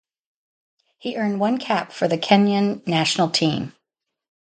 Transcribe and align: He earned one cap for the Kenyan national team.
He 0.97 1.15
earned 1.15 1.39
one 1.39 1.59
cap 1.59 1.91
for 1.91 2.07
the 2.07 2.17
Kenyan 2.17 2.81
national 2.87 3.29
team. 3.29 3.73